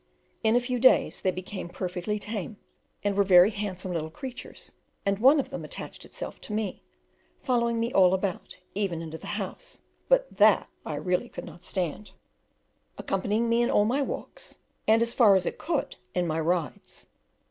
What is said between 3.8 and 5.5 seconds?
little creatures; and one